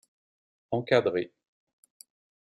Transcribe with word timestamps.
Encadré. 0.77 1.21